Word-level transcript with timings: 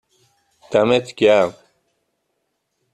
دمت 0.71 1.13
گرم 1.19 1.53